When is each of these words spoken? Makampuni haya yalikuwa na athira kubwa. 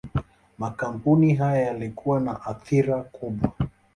Makampuni 0.57 1.35
haya 1.35 1.61
yalikuwa 1.61 2.19
na 2.19 2.41
athira 2.45 3.01
kubwa. 3.03 3.51